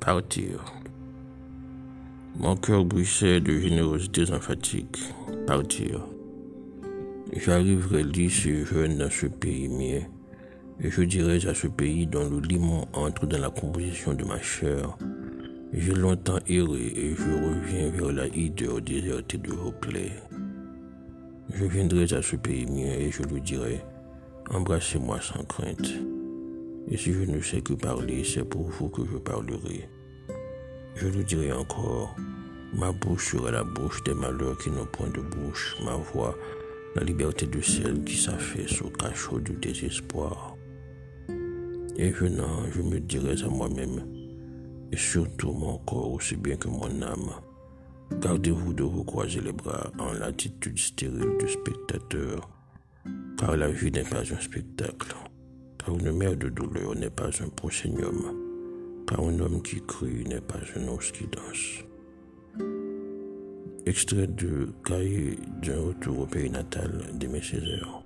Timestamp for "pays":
9.26-9.68, 11.66-12.06, 22.36-22.66, 66.26-66.48